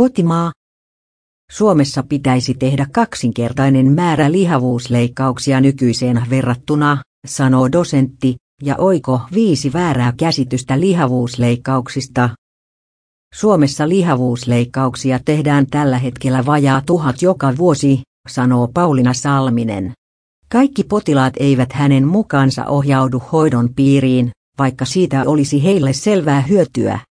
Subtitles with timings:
[0.00, 0.52] Kotimaa.
[1.52, 10.80] Suomessa pitäisi tehdä kaksinkertainen määrä lihavuusleikkauksia nykyiseen verrattuna, sanoo dosentti, ja oiko viisi väärää käsitystä
[10.80, 12.30] lihavuusleikkauksista.
[13.34, 19.92] Suomessa lihavuusleikkauksia tehdään tällä hetkellä vajaa tuhat joka vuosi, sanoo Paulina Salminen.
[20.48, 27.09] Kaikki potilaat eivät hänen mukaansa ohjaudu hoidon piiriin, vaikka siitä olisi heille selvää hyötyä.